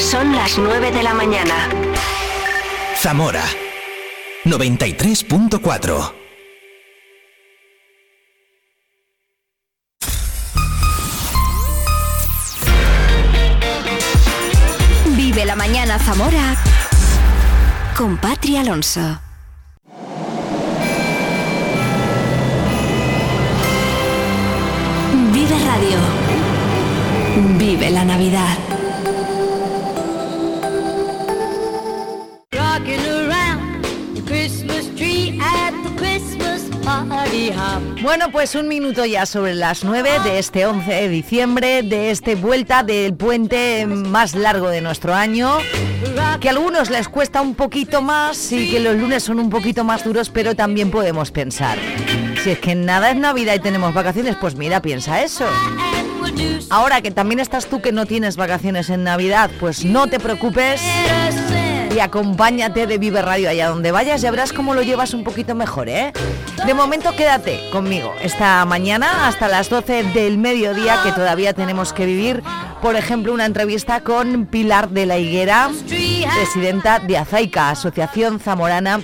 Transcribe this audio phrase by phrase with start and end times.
[0.00, 1.68] Son las 9 de la mañana.
[2.96, 3.44] Zamora
[4.46, 6.12] 93.4
[15.16, 16.56] Vive la mañana Zamora
[17.96, 19.20] con Patri Alonso.
[25.32, 25.98] Vive Radio.
[27.58, 28.79] Vive la Navidad.
[38.02, 42.34] Bueno, pues un minuto ya sobre las 9 de este 11 de diciembre, de este
[42.34, 45.58] vuelta del puente más largo de nuestro año,
[46.40, 49.84] que a algunos les cuesta un poquito más y que los lunes son un poquito
[49.84, 51.78] más duros, pero también podemos pensar.
[52.42, 55.46] Si es que nada es Navidad y tenemos vacaciones, pues mira, piensa eso.
[56.70, 60.80] Ahora que también estás tú que no tienes vacaciones en Navidad, pues no te preocupes.
[61.94, 65.54] Y acompáñate de Vive Radio allá donde vayas, ya verás cómo lo llevas un poquito
[65.54, 66.12] mejor, ¿eh?
[66.64, 72.06] De momento quédate conmigo esta mañana hasta las 12 del mediodía que todavía tenemos que
[72.06, 72.42] vivir,
[72.80, 75.70] por ejemplo, una entrevista con Pilar de la Higuera,
[76.36, 79.00] presidenta de Azaica, Asociación Zamorana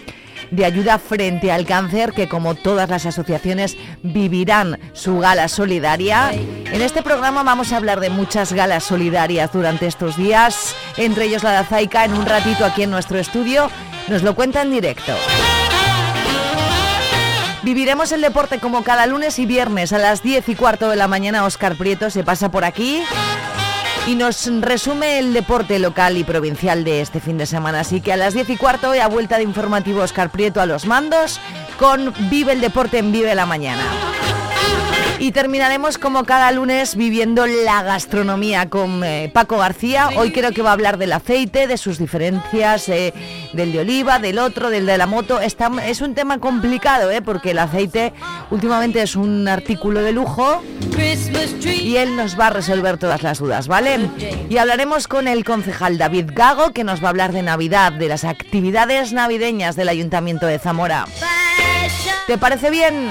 [0.51, 6.33] de ayuda frente al cáncer que como todas las asociaciones vivirán su gala solidaria.
[6.33, 11.43] En este programa vamos a hablar de muchas galas solidarias durante estos días, entre ellos
[11.43, 13.71] la de Azaica en un ratito aquí en nuestro estudio.
[14.09, 15.13] Nos lo cuenta en directo.
[17.63, 21.09] Viviremos el deporte como cada lunes y viernes a las 10 y cuarto de la
[21.09, 21.45] mañana.
[21.45, 23.03] Oscar Prieto se pasa por aquí
[24.07, 27.81] y nos resume el deporte local y provincial de este fin de semana.
[27.81, 30.87] Así que a las 10 y cuarto a vuelta de informativo Oscar Prieto a los
[30.87, 31.41] mandos
[31.79, 33.83] con Vive el Deporte en Vive la Mañana.
[35.19, 40.11] Y terminaremos como cada lunes viviendo la gastronomía con eh, Paco García.
[40.17, 43.15] Hoy creo que va a hablar del aceite, de sus diferencias, eh,
[43.55, 45.41] del de oliva, del otro, del de la moto.
[45.41, 48.13] Está- es un tema complicado, eh, porque el aceite
[48.51, 50.63] últimamente es un artículo de lujo
[51.83, 54.11] y él nos va a resolver todas las dudas, ¿vale?
[54.51, 58.09] Y hablaremos con el concejal David Gago, que nos va a hablar de Navidad, de
[58.09, 61.07] las actividades navideñas del Ayuntamiento de Zamora.
[62.27, 63.11] ¿Te parece bien?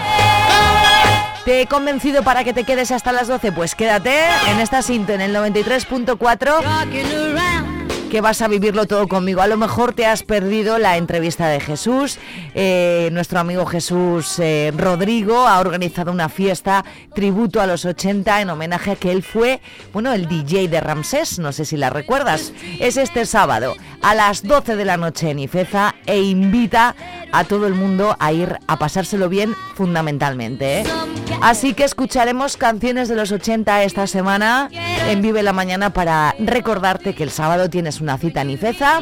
[1.46, 3.52] ¿Te he convencido para que te quedes hasta las 12?
[3.52, 4.18] Pues quédate
[4.50, 8.10] en esta cinta, en el 93.4 Rocking around.
[8.10, 9.42] que vas a vivirlo todo conmigo.
[9.42, 12.18] A lo mejor te has perdido la entrevista de Jesús.
[12.56, 18.50] Eh, nuestro amigo Jesús eh, Rodrigo ha organizado una fiesta tributo a los 80 en
[18.50, 19.62] homenaje a que él fue,
[19.94, 22.54] bueno, el DJ de Ramsés, no sé si la recuerdas.
[22.80, 26.96] Es este sábado a las 12 de la noche en Ifeza e invita
[27.38, 30.80] a todo el mundo a ir a pasárselo bien fundamentalmente.
[30.82, 30.84] ¿eh?
[31.42, 34.70] Así que escucharemos canciones de los 80 esta semana
[35.08, 39.00] en Vive la Mañana para recordarte que el sábado tienes una cita en Ifeza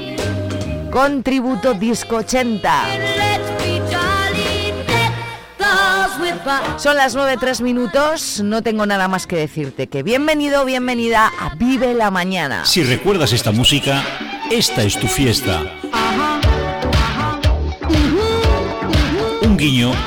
[0.91, 2.83] con tributo Disco 80.
[2.87, 4.71] Let's be jolly.
[4.87, 5.13] Deck
[5.57, 10.03] the halls with ba- Son las 9.3 minutos, no tengo nada más que decirte que
[10.03, 12.65] bienvenido, bienvenida a Vive la Mañana.
[12.65, 14.03] Si recuerdas esta música,
[14.51, 15.61] esta es tu fiesta.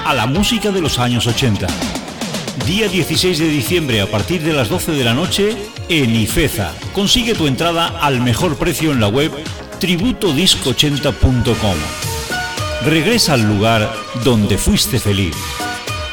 [0.04, 1.66] A la música de los años 80.
[2.66, 5.56] Día 16 de diciembre a partir de las 12 de la noche
[5.88, 6.74] en Ifeza.
[6.92, 9.32] Consigue tu entrada al mejor precio en la web
[9.80, 11.76] tributodisco80.com.
[12.84, 13.90] Regresa al lugar
[14.24, 15.34] donde fuiste feliz.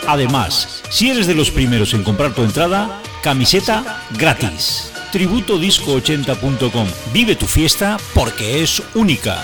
[0.07, 4.89] Además, si eres de los primeros en comprar tu entrada, camiseta gratis.
[5.11, 6.87] Tributodisco80.com.
[7.11, 9.43] Vive tu fiesta porque es única.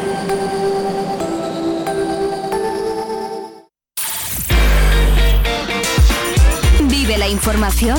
[7.31, 7.97] Información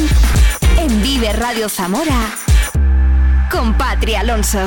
[0.78, 2.36] en Vive Radio Zamora
[3.50, 4.60] con Patria Alonso.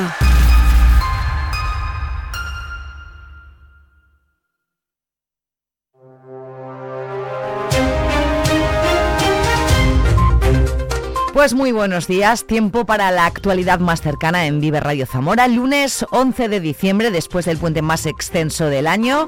[11.32, 16.04] Pues muy buenos días, tiempo para la actualidad más cercana en Vive Radio Zamora, lunes
[16.10, 19.26] 11 de diciembre, después del puente más extenso del año.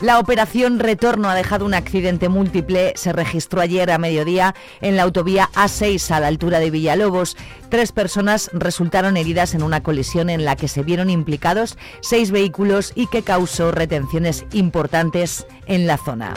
[0.00, 2.94] La operación Retorno ha dejado un accidente múltiple.
[2.96, 7.36] Se registró ayer a mediodía en la autovía A6 a la altura de Villalobos.
[7.68, 12.92] Tres personas resultaron heridas en una colisión en la que se vieron implicados seis vehículos
[12.94, 16.34] y que causó retenciones importantes en la zona.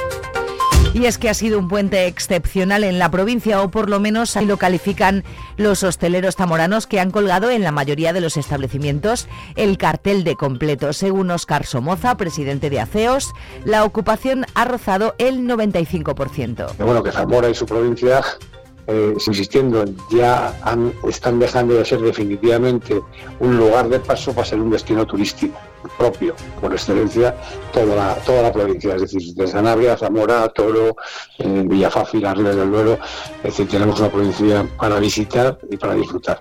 [0.93, 4.37] Y es que ha sido un puente excepcional en la provincia, o por lo menos
[4.37, 5.23] así lo califican
[5.57, 10.35] los hosteleros zamoranos que han colgado en la mayoría de los establecimientos el cartel de
[10.35, 10.93] completo.
[10.93, 13.33] Según Oscar Somoza, presidente de ACEOS,
[13.65, 16.77] la ocupación ha rozado el 95%.
[16.77, 18.21] Bueno, que Zamora y su provincia
[18.87, 20.53] eh, insistiendo, ya
[21.07, 23.01] están dejando de ser definitivamente
[23.39, 25.57] un lugar de paso para ser un destino turístico
[25.97, 27.35] propio, por excelencia,
[27.71, 30.95] toda la, toda la provincia, es decir, desde Sanabria, Zamora, Toro,
[31.39, 32.99] eh, Villafácil, Las del Duero,
[33.37, 36.39] es decir, tenemos una provincia para visitar y para disfrutar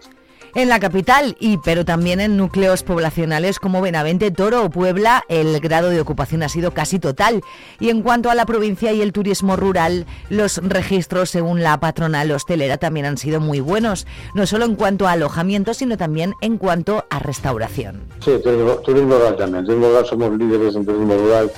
[0.54, 5.58] en la capital, y pero también en núcleos poblacionales como Benavente, Toro o Puebla, el
[5.60, 7.42] grado de ocupación ha sido casi total.
[7.80, 12.30] Y en cuanto a la provincia y el turismo rural, los registros según la patronal
[12.30, 16.58] hostelera también han sido muy buenos, no solo en cuanto a alojamiento, sino también en
[16.58, 18.02] cuanto a restauración.
[18.20, 19.64] Sí, turismo, rural también.
[19.64, 21.50] Turismo rural somos líderes en turismo rural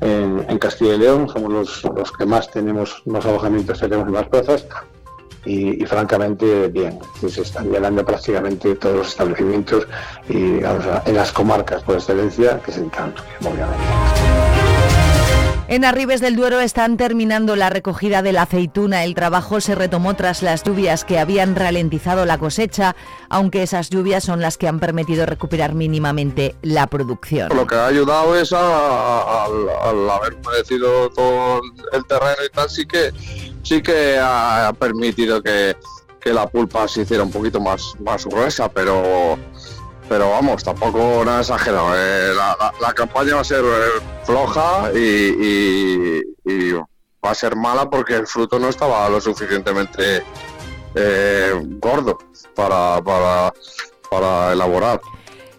[0.00, 4.66] en, Castilla y León, somos los, los que más tenemos, más alojamientos tenemos más plazas
[5.44, 6.98] y, francamente bien.
[7.26, 9.86] Se están llenando prácticamente todos los establecimientos
[10.28, 14.59] y en las comarcas por excelencia, que es el canto, obviamente.
[15.70, 19.04] En Arribes del Duero están terminando la recogida de la aceituna.
[19.04, 22.96] El trabajo se retomó tras las lluvias que habían ralentizado la cosecha,
[23.28, 27.50] aunque esas lluvias son las que han permitido recuperar mínimamente la producción.
[27.54, 31.60] Lo que ha ayudado es al haber padecido todo
[31.92, 33.12] el terreno y tal, sí que
[33.62, 35.76] sí que ha permitido que,
[36.24, 39.38] la pulpa se hiciera un poquito más, más gruesa, pero,
[40.10, 41.92] pero vamos, tampoco nada exagerado.
[41.96, 42.34] Eh,
[42.80, 46.20] la, campaña va a ser eh, floja y,
[47.24, 50.24] va a ser mala porque el fruto no estaba lo suficientemente
[50.96, 52.18] eh, gordo
[52.56, 53.52] para, para,
[54.10, 55.00] para elaborar.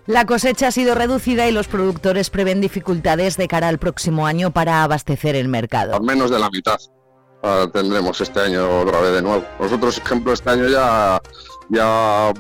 [0.06, 4.52] La cosecha ha sido reducida y los productores prevén dificultades de cara al próximo año
[4.52, 5.96] para abastecer el mercado.
[5.96, 6.78] Al menos de la mitad
[7.72, 9.46] tendremos este año otra vez de nuevo.
[9.62, 11.22] Nosotros, ejemplo, este año ya
[11.72, 12.34] ya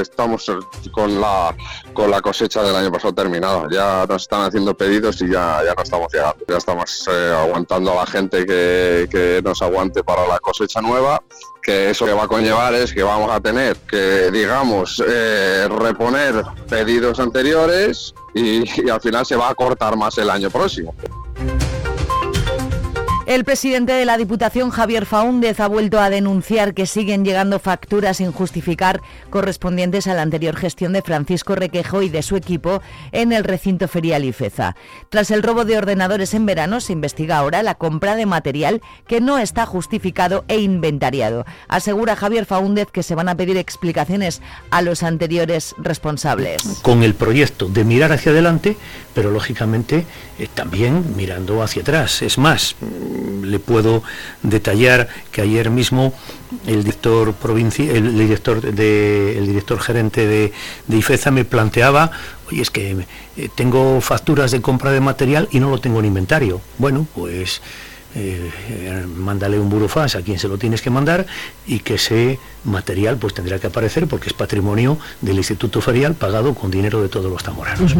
[0.00, 0.50] estamos
[0.92, 1.54] con la
[1.92, 3.66] con la cosecha del año pasado terminada.
[3.70, 6.44] Ya nos están haciendo pedidos y ya, ya no estamos llegando.
[6.48, 11.22] Ya estamos eh, aguantando a la gente que, que, nos aguante para la cosecha nueva.
[11.62, 16.44] Que eso que va a conllevar es que vamos a tener que, digamos, eh, reponer
[16.68, 20.94] pedidos anteriores y al final se va a cortar más el año próximo.
[23.26, 28.18] El presidente de la Diputación, Javier Faúndez, ha vuelto a denunciar que siguen llegando facturas
[28.18, 29.00] sin justificar
[29.30, 33.88] correspondientes a la anterior gestión de Francisco Requejo y de su equipo en el recinto
[33.88, 34.76] ferial IFEZA.
[35.08, 39.20] Tras el robo de ordenadores en verano, se investiga ahora la compra de material que
[39.20, 41.46] no está justificado e inventariado.
[41.66, 44.40] Asegura Javier Faúndez que se van a pedir explicaciones
[44.70, 46.62] a los anteriores responsables.
[46.82, 48.76] Con el proyecto de mirar hacia adelante,
[49.14, 50.06] pero lógicamente
[50.38, 52.22] eh, también mirando hacia atrás.
[52.22, 52.76] Es más,
[53.42, 54.02] le puedo
[54.42, 56.12] detallar que ayer mismo
[56.66, 57.34] el director
[57.78, 60.52] el director de, el director gerente de,
[60.88, 62.10] IFEZA me planteaba,
[62.50, 66.06] oye, es que eh, tengo facturas de compra de material y no lo tengo en
[66.06, 66.60] inventario.
[66.78, 67.60] Bueno, pues
[68.14, 71.26] eh, mándale un burofax a quien se lo tienes que mandar
[71.66, 76.54] y que ese material pues tendrá que aparecer porque es patrimonio del Instituto Ferial pagado
[76.54, 77.94] con dinero de todos los tamoranos.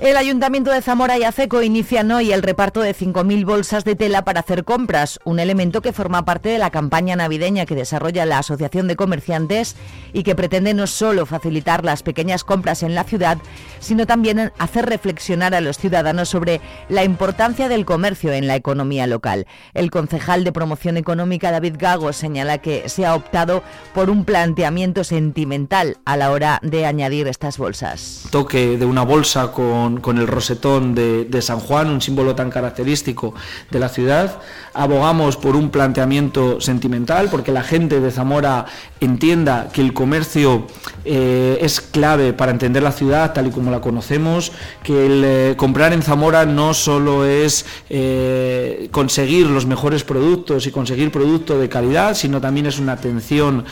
[0.00, 4.22] El Ayuntamiento de Zamora y Aceco inician hoy el reparto de 5.000 bolsas de tela
[4.22, 8.38] para hacer compras, un elemento que forma parte de la campaña navideña que desarrolla la
[8.38, 9.74] Asociación de Comerciantes
[10.12, 13.38] y que pretende no solo facilitar las pequeñas compras en la ciudad,
[13.80, 19.08] sino también hacer reflexionar a los ciudadanos sobre la importancia del comercio en la economía
[19.08, 19.48] local.
[19.74, 23.64] El concejal de Promoción Económica, David Gago, señala que se ha optado
[23.94, 28.28] por un planteamiento sentimental a la hora de añadir estas bolsas.
[28.30, 33.34] Toque de una bolsa con con, el rosetón de, San Juan, un símbolo tan característico
[33.70, 34.40] de la ciudad.
[34.74, 38.66] Abogamos por un planteamiento sentimental, porque la gente de Zamora
[39.00, 40.66] entienda que el comercio
[41.04, 44.52] eh, es clave para entender la ciudad tal y como la conocemos,
[44.82, 50.70] que el eh, comprar en Zamora no solo es eh, conseguir los mejores productos y
[50.70, 53.64] conseguir producto de calidad, sino también es una atención,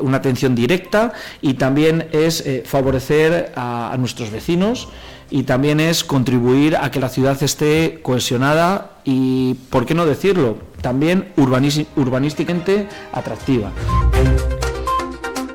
[0.00, 4.88] una atención directa y también es favorecer a nuestros vecinos
[5.30, 10.58] y también es contribuir a que la ciudad esté cohesionada y, ¿por qué no decirlo?,
[10.82, 13.70] también urbanísticamente atractiva.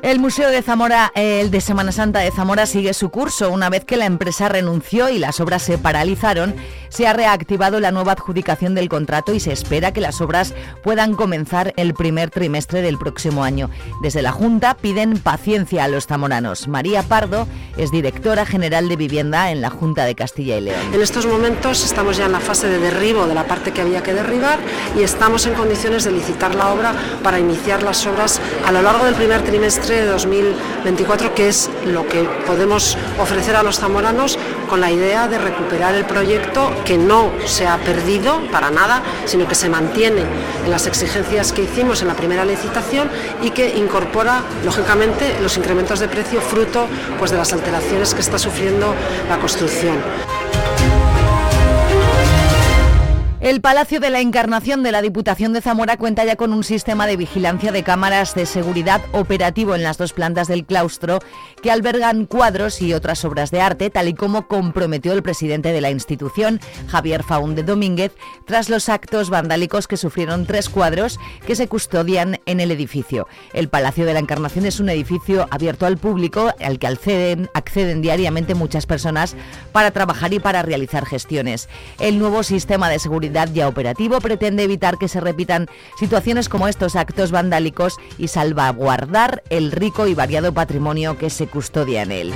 [0.05, 3.49] El Museo de Zamora, el de Semana Santa de Zamora, sigue su curso.
[3.49, 6.53] Una vez que la empresa renunció y las obras se paralizaron,
[6.89, 11.15] se ha reactivado la nueva adjudicación del contrato y se espera que las obras puedan
[11.15, 13.71] comenzar el primer trimestre del próximo año.
[14.03, 16.67] Desde la Junta piden paciencia a los zamoranos.
[16.67, 20.93] María Pardo es directora general de vivienda en la Junta de Castilla y León.
[20.93, 24.03] En estos momentos estamos ya en la fase de derribo de la parte que había
[24.03, 24.59] que derribar
[24.95, 26.93] y estamos en condiciones de licitar la obra
[27.23, 32.07] para iniciar las obras a lo largo del primer trimestre de 2024, que es lo
[32.07, 34.37] que podemos ofrecer a los zamoranos
[34.69, 39.47] con la idea de recuperar el proyecto que no se ha perdido para nada, sino
[39.47, 40.23] que se mantiene
[40.63, 43.09] en las exigencias que hicimos en la primera licitación
[43.41, 46.87] y que incorpora, lógicamente, los incrementos de precio fruto
[47.19, 48.93] pues, de las alteraciones que está sufriendo
[49.29, 49.97] la construcción.
[53.45, 57.05] El Palacio de la Encarnación de la Diputación de Zamora cuenta ya con un sistema
[57.05, 61.19] de vigilancia de cámaras de seguridad operativo en las dos plantas del claustro
[61.61, 65.81] que albergan cuadros y otras obras de arte, tal y como comprometió el presidente de
[65.81, 68.13] la institución, Javier Faunde Domínguez,
[68.47, 73.27] tras los actos vandálicos que sufrieron tres cuadros que se custodian en el edificio.
[73.53, 78.01] El Palacio de la Encarnación es un edificio abierto al público al que acceden, acceden
[78.01, 79.35] diariamente muchas personas
[79.71, 81.69] para trabajar y para realizar gestiones.
[81.99, 85.67] El nuevo sistema de seguridad ya operativo pretende evitar que se repitan
[85.99, 92.03] situaciones como estos actos vandálicos y salvaguardar el rico y variado patrimonio que se custodia
[92.03, 92.33] en él.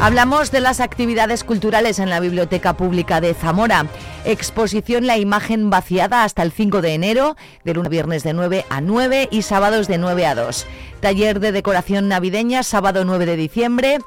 [0.00, 3.86] Hablamos de las actividades culturales en la Biblioteca Pública de Zamora.
[4.26, 8.80] Exposición La imagen vaciada hasta el 5 de enero, de lunes viernes de 9 a
[8.82, 10.66] 9 y sábados de 9 a 2.
[11.00, 13.98] Taller de decoración navideña, sábado 9 de diciembre.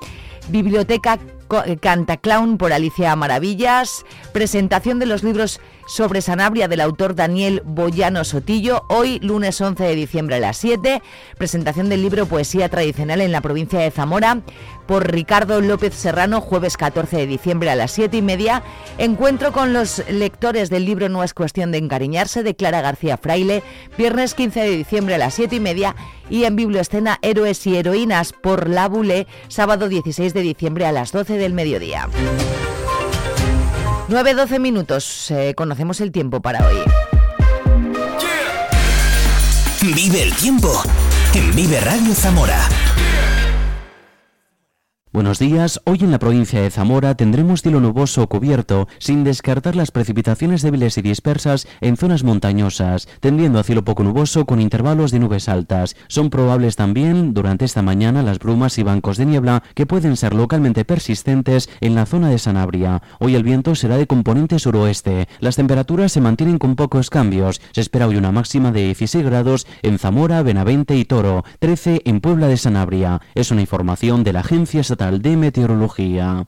[0.49, 1.17] Biblioteca
[1.49, 8.23] Canta Clown por Alicia Maravillas, presentación de los libros sobre Sanabria del autor Daniel Boyano
[8.23, 11.01] Sotillo, hoy lunes 11 de diciembre a las 7,
[11.39, 14.41] presentación del libro Poesía Tradicional en la provincia de Zamora
[14.85, 18.61] por Ricardo López Serrano, jueves 14 de diciembre a las 7 y media,
[18.99, 23.63] encuentro con los lectores del libro No es cuestión de encariñarse de Clara García Fraile,
[23.97, 25.95] viernes 15 de diciembre a las 7 y media.
[26.31, 31.11] Y en Biblioescena Héroes y Heroínas por La Bule, sábado 16 de diciembre a las
[31.11, 32.07] 12 del mediodía.
[34.09, 36.77] 9-12 minutos, eh, conocemos el tiempo para hoy.
[39.81, 40.83] Vive el tiempo
[41.33, 42.78] en Vive Radio Zamora.
[45.11, 49.89] Buenos días, hoy en la provincia de Zamora tendremos cielo nuboso cubierto, sin descartar las
[49.89, 55.17] precipitaciones débiles y dispersas en zonas montañosas, tendiendo a cielo poco nuboso con intervalos de
[55.17, 55.95] nubes altas.
[56.09, 60.35] Son probables también durante esta mañana las brumas y bancos de niebla que pueden ser
[60.35, 63.01] localmente persistentes en la zona de Sanabria.
[63.17, 65.27] Hoy el viento será de componente suroeste.
[65.39, 67.61] Las temperaturas se mantienen con pocos cambios.
[67.71, 72.21] Se espera hoy una máxima de 16 grados en Zamora, Benavente y Toro, 13 en
[72.21, 73.21] Puebla de Sanabria.
[73.33, 76.45] Es una información de la Agencia de Meteorología.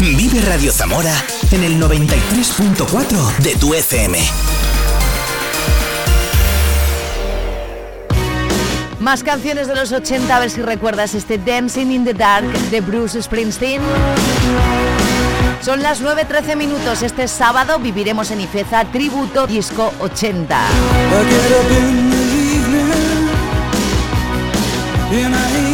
[0.00, 1.14] Vive Radio Zamora
[1.50, 4.18] en el 93.4 de tu FM.
[8.98, 12.80] Más canciones de los 80, a ver si recuerdas este Dancing in the Dark de
[12.80, 13.82] Bruce Springsteen.
[15.60, 17.02] Son las 9.13 minutos.
[17.02, 20.66] Este sábado viviremos en Ifeza Tributo Disco 80.
[25.14, 25.73] got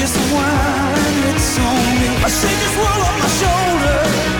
[0.00, 2.08] Here's the wine, it's on me.
[2.24, 4.39] I shake this world off my shoulders.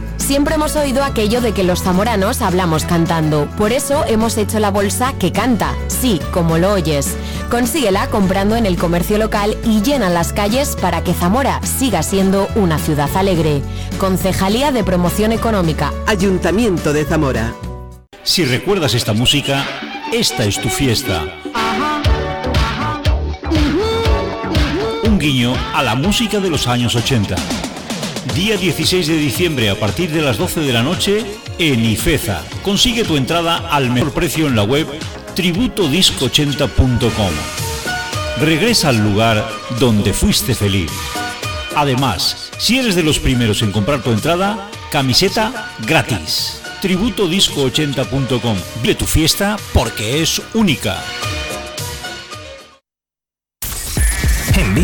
[0.31, 3.49] Siempre hemos oído aquello de que los zamoranos hablamos cantando.
[3.57, 5.75] Por eso hemos hecho la bolsa que canta.
[5.89, 7.17] Sí, como lo oyes.
[7.49, 12.47] Consíguela comprando en el comercio local y llena las calles para que Zamora siga siendo
[12.55, 13.61] una ciudad alegre.
[13.99, 15.91] Concejalía de Promoción Económica.
[16.07, 17.53] Ayuntamiento de Zamora.
[18.23, 19.65] Si recuerdas esta música,
[20.13, 21.25] esta es tu fiesta.
[25.03, 27.35] Un guiño a la música de los años 80.
[28.35, 31.25] Día 16 de diciembre a partir de las 12 de la noche
[31.57, 32.43] en Ifeza.
[32.61, 34.87] Consigue tu entrada al mejor precio en la web
[35.35, 37.31] tributodisco80.com.
[38.39, 39.45] Regresa al lugar
[39.79, 40.91] donde fuiste feliz.
[41.75, 46.61] Además, si eres de los primeros en comprar tu entrada, camiseta gratis.
[46.81, 48.57] Tributodisco80.com.
[48.81, 51.03] Vive tu fiesta porque es única.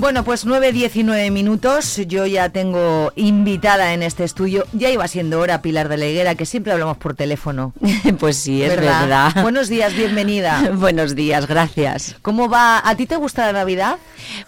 [0.00, 2.00] Bueno, pues 9.19 minutos.
[2.06, 4.64] Yo ya tengo invitada en este estudio.
[4.72, 7.74] Ya iba siendo hora, Pilar de la Higuera, que siempre hablamos por teléfono.
[8.18, 9.42] pues sí, es verdad.
[9.42, 10.70] Buenos días, bienvenida.
[10.74, 12.16] Buenos días, gracias.
[12.22, 12.80] ¿Cómo va?
[12.82, 13.98] ¿A ti te gusta la Navidad?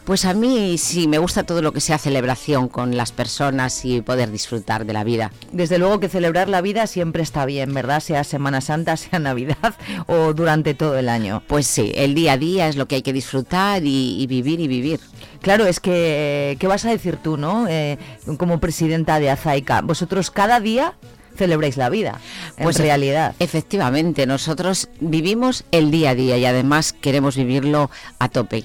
[0.04, 4.00] Pues a mí sí, me gusta todo lo que sea celebración con las personas y
[4.00, 5.32] poder disfrutar de la vida.
[5.52, 8.00] Desde luego que celebrar la vida siempre está bien, ¿verdad?
[8.00, 9.74] Sea Semana Santa, sea Navidad
[10.06, 11.42] o durante todo el año.
[11.46, 14.58] Pues sí, el día a día es lo que hay que disfrutar y, y vivir
[14.58, 14.98] y vivir.
[15.42, 17.66] Claro, es que, ¿qué vas a decir tú, no?
[17.68, 17.98] Eh,
[18.38, 20.94] como presidenta de Azaica, vosotros cada día
[21.36, 22.20] celebráis la vida,
[22.62, 23.34] Pues en realidad.
[23.38, 28.64] Efectivamente, nosotros vivimos el día a día y además queremos vivirlo a tope.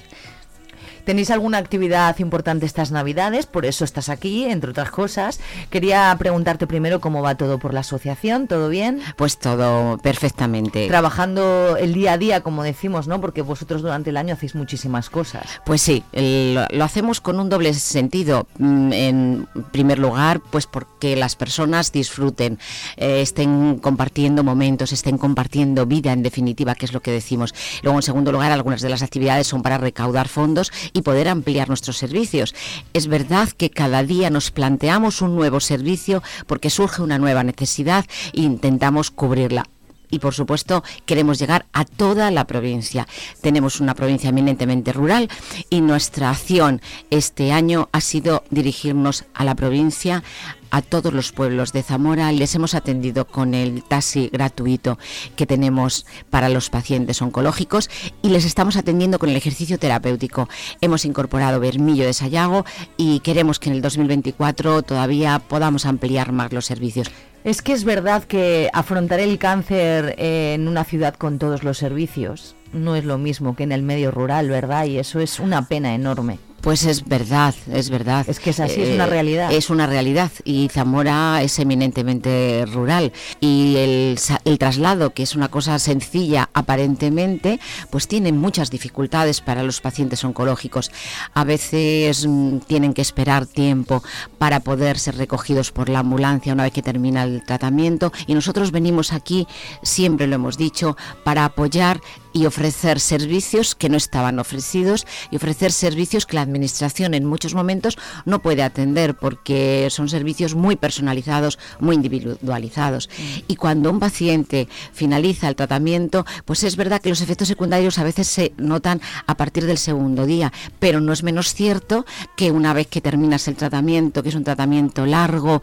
[1.08, 3.46] ¿Tenéis alguna actividad importante estas Navidades?
[3.46, 5.40] Por eso estás aquí, entre otras cosas.
[5.70, 9.00] Quería preguntarte primero cómo va todo por la asociación, ¿todo bien?
[9.16, 10.86] Pues todo perfectamente.
[10.86, 13.22] Trabajando el día a día, como decimos, ¿no?
[13.22, 15.46] Porque vosotros durante el año hacéis muchísimas cosas.
[15.64, 18.46] Pues sí, el- lo, hacemos con un doble sentido.
[18.58, 22.58] Mm, En primer lugar, pues porque las personas disfruten,
[22.98, 27.54] eh, estén compartiendo momentos, estén compartiendo vida, en definitiva, que es lo que decimos.
[27.82, 31.68] Luego, en segundo lugar, algunas de las actividades son para recaudar fondos y poder ampliar
[31.68, 32.54] nuestros servicios.
[32.92, 38.04] Es verdad que cada día nos planteamos un nuevo servicio porque surge una nueva necesidad
[38.32, 39.64] e intentamos cubrirla.
[40.10, 43.06] Y por supuesto queremos llegar a toda la provincia.
[43.40, 45.28] Tenemos una provincia eminentemente rural
[45.70, 50.22] y nuestra acción este año ha sido dirigirnos a la provincia,
[50.70, 52.32] a todos los pueblos de Zamora.
[52.32, 54.98] Les hemos atendido con el taxi gratuito
[55.36, 57.90] que tenemos para los pacientes oncológicos
[58.22, 60.48] y les estamos atendiendo con el ejercicio terapéutico.
[60.80, 62.64] Hemos incorporado Bermillo de Sayago
[62.96, 67.10] y queremos que en el 2024 todavía podamos ampliar más los servicios.
[67.44, 72.56] Es que es verdad que afrontar el cáncer en una ciudad con todos los servicios
[72.72, 74.84] no es lo mismo que en el medio rural, ¿verdad?
[74.84, 76.38] Y eso es una pena enorme.
[76.60, 78.28] Pues es verdad, es verdad.
[78.28, 79.52] Es que es así, es una Eh, realidad.
[79.52, 85.48] Es una realidad y Zamora es eminentemente rural y el, el traslado, que es una
[85.48, 90.90] cosa sencilla aparentemente, pues tiene muchas dificultades para los pacientes oncológicos.
[91.32, 94.02] A veces mm, tienen que esperar tiempo
[94.38, 98.72] para poder ser recogidos por la ambulancia una vez que termina el tratamiento y nosotros
[98.72, 99.46] venimos aquí,
[99.82, 102.00] siempre lo hemos dicho, para apoyar
[102.32, 107.54] y ofrecer servicios que no estaban ofrecidos y ofrecer servicios que la administración en muchos
[107.54, 113.08] momentos no puede atender porque son servicios muy personalizados, muy individualizados.
[113.46, 118.04] Y cuando un paciente finaliza el tratamiento, pues es verdad que los efectos secundarios a
[118.04, 122.04] veces se notan a partir del segundo día, pero no es menos cierto
[122.36, 125.62] que una vez que terminas el tratamiento, que es un tratamiento largo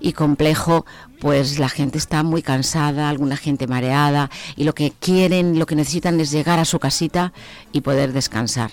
[0.00, 0.86] y complejo,
[1.24, 5.74] pues la gente está muy cansada, alguna gente mareada y lo que quieren, lo que
[5.74, 7.32] necesitan es llegar a su casita
[7.72, 8.72] y poder descansar.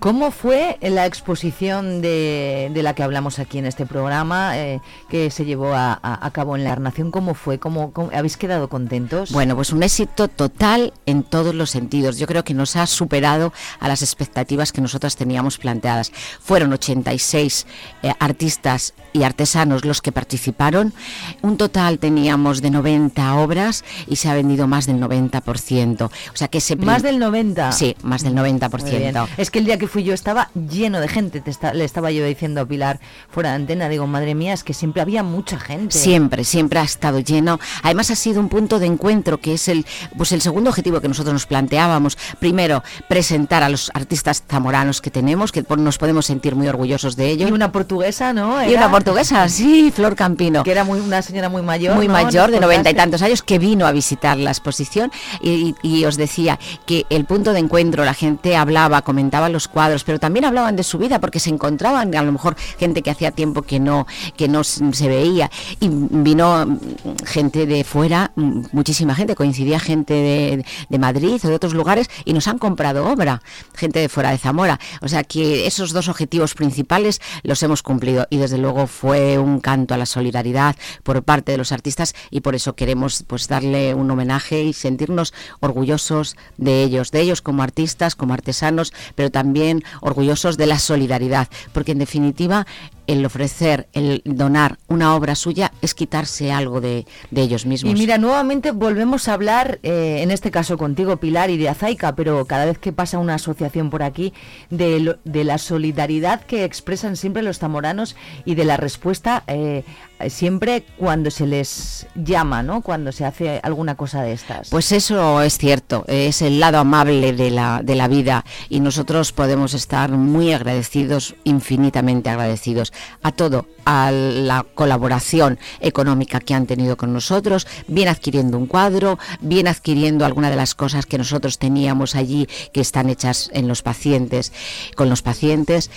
[0.00, 5.30] ¿Cómo fue la exposición de, de la que hablamos aquí en este programa eh, que
[5.30, 7.10] se llevó a, a- a cabo en la Nación?
[7.10, 7.58] ¿Cómo fue?
[7.58, 9.30] ¿Cómo, cómo- habéis quedado contentos?
[9.30, 12.16] Bueno, pues un éxito total en todos los sentidos.
[12.18, 16.12] Yo creo que nos ha superado a las expectativas que nosotras teníamos planteadas.
[16.40, 17.66] Fueron 86
[18.02, 20.94] eh, artistas y artesanos los que participaron.
[21.42, 26.04] Un total teníamos de 90 obras y se ha vendido más del 90%.
[26.04, 27.72] O sea que ese Más del 90.
[27.72, 28.60] Sí, más del Muy bien.
[28.60, 29.28] 90%.
[29.36, 31.40] Es que el día que fui yo estaba lleno de gente.
[31.40, 33.00] Te está- le estaba yo diciendo a Pilar
[33.30, 35.96] fuera de antena, digo, madre mía, es que siempre había mucha gente.
[35.98, 37.58] Siempre, siempre ha estado lleno.
[37.82, 39.84] Además ha sido un punto de encuentro que es el,
[40.16, 42.16] pues el segundo objetivo que nosotros nos planteábamos.
[42.38, 47.28] Primero, presentar a los artistas zamoranos que tenemos, que nos podemos sentir muy orgullosos de
[47.30, 47.50] ellos.
[47.50, 48.64] Y una portuguesa, ¿no?
[48.66, 50.62] Y una portuguesa, sí, Flor Campino.
[50.62, 51.96] Que era muy, una señora muy mayor.
[51.96, 52.12] muy ¿no?
[52.12, 56.04] mayor, de noventa y tantos años, que vino a visitar la exposición y, y- y
[56.04, 60.44] os decía que el punto de encuentro, la gente hablaba, comentaba los cuadros, pero también
[60.44, 63.80] hablaban de su vida porque se encontraban a lo mejor gente que hacía tiempo que
[63.80, 65.50] no, que no se veía.
[65.80, 66.78] Y vino mm,
[67.24, 72.10] gente de fuera, mm, muchísima gente, coincidía gente de, de Madrid o de otros lugares
[72.24, 73.42] y nos han comprado obra,
[73.74, 74.78] gente de fuera de Zamora.
[75.00, 78.26] O sea que esos dos objetivos principales los hemos cumplido.
[78.30, 82.40] Y desde luego fue un canto a la solidaridad por parte de los artistas y
[82.40, 87.62] por eso queremos pues darle un homenaje y sentirnos orgullosos de ellos, de ellos como
[87.62, 89.69] artistas, como artesanos, pero también
[90.00, 92.66] orgullosos de la solidaridad, porque en definitiva
[93.12, 97.92] el ofrecer, el donar una obra suya es quitarse algo de, de ellos mismos.
[97.92, 102.14] Y mira, nuevamente volvemos a hablar, eh, en este caso contigo, Pilar, y de Azaica,
[102.14, 104.32] pero cada vez que pasa una asociación por aquí,
[104.70, 109.84] de, lo- de la solidaridad que expresan siempre los zamoranos y de la respuesta eh,
[110.28, 112.82] siempre cuando se les llama, ¿no?
[112.82, 114.68] Cuando se hace alguna cosa de estas.
[114.70, 119.32] Pues eso es cierto, es el lado amable de la, de la vida y nosotros
[119.32, 126.96] podemos estar muy agradecidos, infinitamente agradecidos a todo, a la colaboración económica que han tenido
[126.96, 132.14] con nosotros, bien adquiriendo un cuadro, bien adquiriendo alguna de las cosas que nosotros teníamos
[132.14, 134.52] allí que están hechas en los pacientes,
[134.96, 135.90] con los pacientes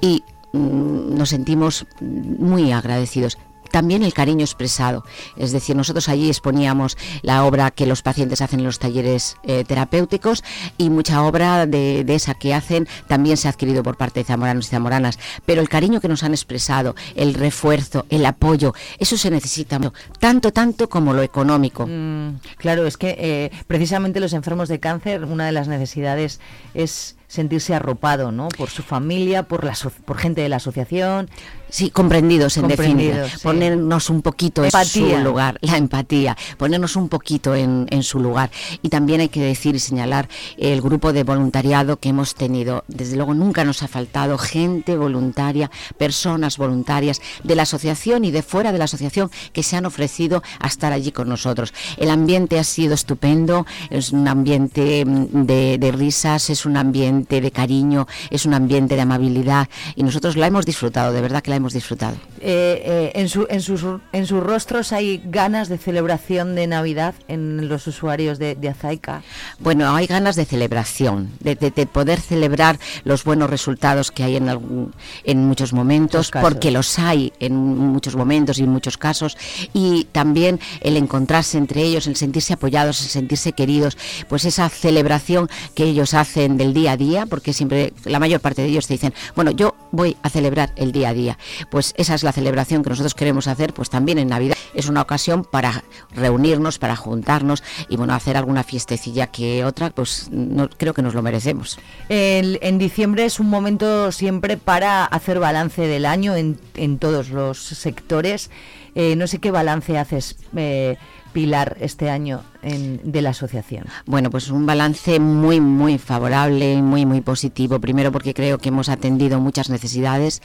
[0.00, 3.38] y mm, nos sentimos muy agradecidos.
[3.70, 5.04] También el cariño expresado,
[5.36, 9.64] es decir, nosotros allí exponíamos la obra que los pacientes hacen en los talleres eh,
[9.64, 10.42] terapéuticos
[10.78, 14.66] y mucha obra de, esa que hacen también se ha adquirido por parte de zamoranos
[14.66, 19.30] y zamoranas, pero el cariño que nos han expresado, el refuerzo, el apoyo, eso se
[19.30, 19.80] necesita
[20.18, 21.86] tanto, tanto como lo económico.
[21.86, 26.40] Mm, claro, es que eh, precisamente los enfermos de cáncer, una de las necesidades
[26.74, 28.48] es sentirse arropado, ¿no?
[28.48, 31.30] Por su familia, por la por gente de la asociación.
[31.70, 33.28] Sí, comprendidos en definitiva.
[33.28, 33.38] sí.
[33.42, 35.18] Ponernos un poquito en Empatía.
[35.18, 38.50] su lugar, la empatía, ponernos un poquito en, en su lugar.
[38.82, 40.28] Y también hay que decir y señalar
[40.58, 42.84] el grupo de voluntariado que hemos tenido.
[42.88, 48.42] Desde luego nunca nos ha faltado gente voluntaria, personas voluntarias de la asociación y de
[48.42, 51.72] fuera de la asociación que se han ofrecido a estar allí con nosotros.
[51.96, 56.90] El ambiente ha sido estupendo, es un ambiente mm, de, de risas, es un ambiente
[56.90, 61.40] ambiente de cariño, es un ambiente de amabilidad y nosotros la hemos disfrutado, de verdad
[61.40, 62.16] que la hemos disfrutado.
[62.40, 67.14] Eh, eh, en, su, en, sus, en sus rostros hay ganas de celebración de Navidad
[67.28, 69.22] en los usuarios de, de Azaica.
[69.58, 74.36] Bueno, hay ganas de celebración, de, de- de poder celebrar los buenos resultados que hay
[74.36, 74.92] en, algún-
[75.24, 79.36] en muchos momentos, Muchos porque los hay en muchos momentos y en muchos casos,
[79.72, 83.96] y también el encontrarse entre ellos, el sentirse apoyados, el sentirse queridos,
[84.28, 88.62] pues esa celebración que ellos hacen del día a día, porque siempre la mayor parte
[88.62, 91.38] de ellos te dicen, bueno, yo voy a celebrar el día a día,
[91.70, 95.02] pues esa es la celebración que nosotros queremos hacer, pues también en Navidad es una
[95.02, 100.94] ocasión para reunirnos, para juntarnos y bueno, hacer alguna fiestecilla que otra, pues no, creo
[100.94, 101.78] que nos lo merecemos.
[102.08, 107.58] En diciembre es un momento siempre para hacer balance del año en, en todos los
[107.58, 108.50] sectores.
[108.94, 110.96] Eh, no sé qué balance haces, eh,
[111.32, 113.84] Pilar, este año en- de la asociación.
[114.06, 117.78] Bueno, pues un balance muy, muy favorable y muy, muy positivo.
[117.80, 120.42] Primero porque creo que hemos atendido muchas necesidades.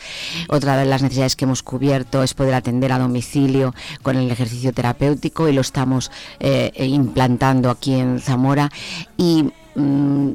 [0.49, 4.73] Otra de las necesidades que hemos cubierto es poder atender a domicilio con el ejercicio
[4.73, 8.69] terapéutico y lo estamos eh, implantando aquí en Zamora.
[9.17, 10.31] Y mm,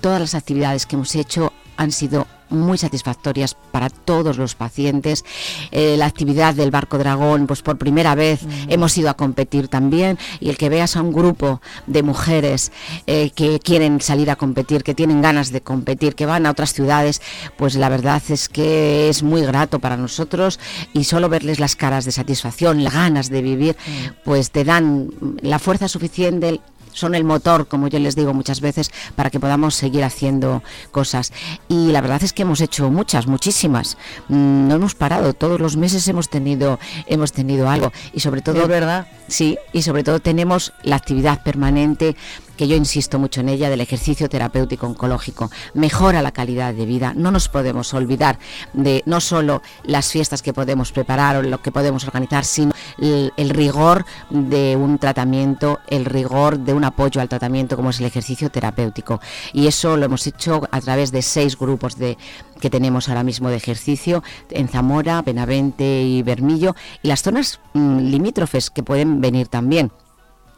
[0.00, 5.24] todas las actividades que hemos hecho han sido muy satisfactorias para todos los pacientes.
[5.70, 10.18] Eh, la actividad del barco dragón, pues por primera vez hemos ido a competir también.
[10.40, 12.72] Y el que veas a un grupo de mujeres
[13.06, 16.72] eh, que quieren salir a competir, que tienen ganas de competir, que van a otras
[16.72, 17.22] ciudades,
[17.56, 20.58] pues la verdad es que es muy grato para nosotros.
[20.92, 23.76] Y solo verles las caras de satisfacción, las ganas de vivir,
[24.24, 25.10] pues te dan
[25.42, 26.60] la fuerza suficiente
[26.92, 31.32] son el motor, como yo les digo muchas veces, para que podamos seguir haciendo cosas.
[31.68, 33.96] Y la verdad es que hemos hecho muchas, muchísimas.
[34.28, 37.92] Mm, No hemos parado, todos los meses hemos tenido, hemos tenido algo.
[38.12, 39.06] Y sobre todo, Es verdad.
[39.28, 42.16] Sí, y sobre todo tenemos la actividad permanente
[42.60, 45.50] que yo insisto mucho en ella, del ejercicio terapéutico oncológico.
[45.72, 47.14] Mejora la calidad de vida.
[47.16, 48.38] No nos podemos olvidar
[48.74, 53.48] de no solo las fiestas que podemos preparar o lo que podemos organizar, sino el,
[53.48, 58.50] rigor de un tratamiento, el rigor de un apoyo al tratamiento como es el ejercicio
[58.50, 59.22] terapéutico.
[59.54, 62.18] Y eso lo hemos hecho a través de seis grupos de
[62.60, 68.00] que tenemos ahora mismo de ejercicio en Zamora, Benavente y Bermillo y las zonas mm,
[68.00, 69.92] limítrofes que pueden venir también.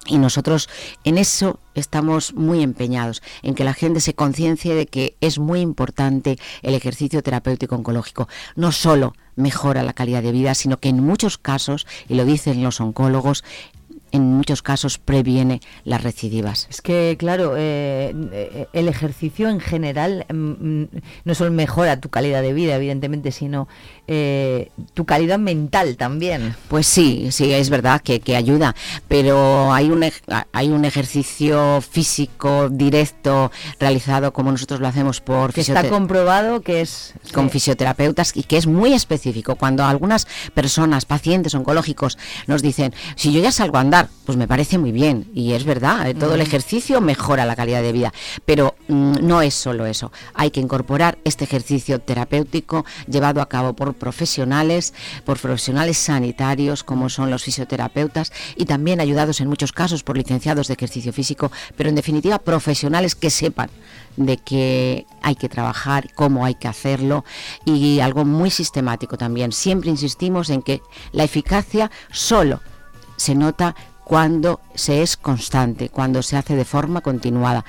[0.06, 0.68] Y nosotros
[1.04, 5.60] en eso estamos muy empeñados, en que la gente se conciencie de que es muy
[5.60, 8.28] importante el ejercicio terapéutico oncológico.
[8.56, 12.64] No solo mejora la calidad de vida, sino que en muchos casos, y lo dicen
[12.64, 13.44] los oncólogos,
[14.12, 16.66] en muchos casos previene las recidivas.
[16.70, 20.88] Es que, claro, eh, eh, el ejercicio en general mm, mm,
[21.24, 23.68] no solo mejora tu calidad de vida, evidentemente, sino
[24.06, 26.54] eh, tu calidad mental también.
[26.68, 28.74] Pues sí, sí, es verdad que, que ayuda,
[29.08, 30.04] pero hay un,
[30.52, 36.82] hay un ejercicio físico directo realizado como nosotros lo hacemos por Que está comprobado que
[36.82, 37.14] es...
[37.32, 39.56] con fisioterapeutas y que es muy específico.
[39.56, 44.48] Cuando algunas personas, pacientes oncológicos, nos dicen, si yo ya salgo a andar, pues me
[44.48, 45.30] parece muy bien.
[45.34, 48.12] Y es verdad, eh, todo el ejercicio mejora la calidad de vida.
[48.44, 50.12] Pero mm, no es solo eso.
[50.34, 57.08] Hay que incorporar este ejercicio terapéutico llevado a cabo por profesionales, por profesionales sanitarios, como
[57.08, 61.88] son los fisioterapeutas, y también ayudados en muchos casos por licenciados de ejercicio físico, pero
[61.88, 63.70] en definitiva profesionales que sepan
[64.16, 67.24] de que hay que trabajar, cómo hay que hacerlo
[67.64, 69.52] y algo muy sistemático también.
[69.52, 72.60] Siempre insistimos en que la eficacia solo
[73.16, 73.74] se nota
[74.12, 77.64] cuando se es constante, cuando se hace de forma continuada.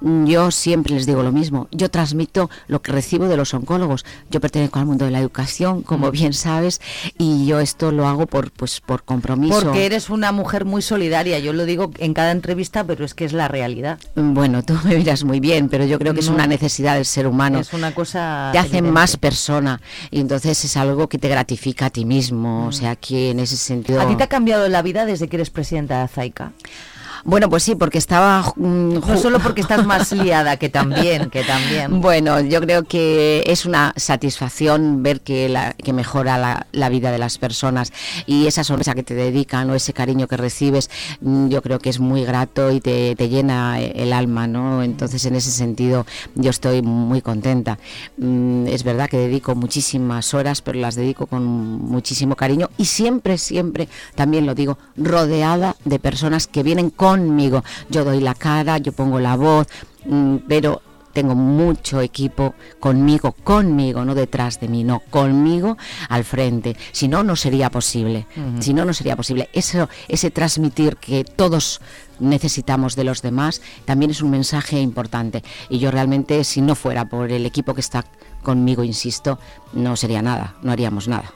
[0.00, 4.04] Yo siempre les digo lo mismo, yo transmito lo que recibo de los oncólogos.
[4.30, 6.80] Yo pertenezco al mundo de la educación, como bien sabes,
[7.18, 9.60] y yo esto lo hago por pues por compromiso.
[9.60, 13.24] Porque eres una mujer muy solidaria, yo lo digo en cada entrevista, pero es que
[13.24, 13.98] es la realidad.
[14.14, 17.26] Bueno, tú me miras muy bien, pero yo creo que es una necesidad del ser
[17.26, 17.58] humano.
[17.58, 18.50] Es una cosa...
[18.52, 19.80] te hace más persona
[20.10, 23.56] y entonces es algo que te gratifica a ti mismo, o sea que en ese
[23.56, 24.00] sentido...
[24.00, 26.52] ¿A ti te ha cambiado la vida desde que eres presidenta de Azaica?
[27.28, 28.54] Bueno, pues sí, porque estaba...
[28.56, 32.00] mm, No solo porque estás más liada, que también, que también.
[32.00, 37.12] Bueno, yo creo que es una satisfacción ver que, la, que mejora la, la vida
[37.12, 37.92] de las personas
[38.24, 40.88] y esa sonrisa que te dedican o ese cariño que recibes,
[41.20, 44.82] mm, yo creo que es muy grato y te, te llena el alma, ¿no?
[44.82, 47.78] Entonces, en ese sentido, yo estoy muy contenta.
[48.16, 53.36] Mm, Es verdad que dedico muchísimas horas, pero las dedico con muchísimo cariño y siempre,
[53.36, 56.88] siempre, también lo digo, rodeada de personas que vienen
[57.18, 57.64] conmigo.
[57.88, 59.66] Yo doy la cara, yo pongo la voz,
[60.06, 65.76] mm, pero tengo mucho equipo conmigo, conmigo, no detrás de mí, no, conmigo
[66.08, 66.76] al frente.
[66.92, 68.26] Si no, no sería posible.
[68.60, 69.48] Si no, no sería posible.
[69.52, 71.80] Eso, ese transmitir que todos
[72.20, 75.42] necesitamos de los demás también es un mensaje importante.
[75.68, 78.04] Y yo realmente, si no fuera por el equipo que está
[78.44, 79.40] conmigo, insisto,
[79.72, 81.32] no sería nada, no haríamos nada.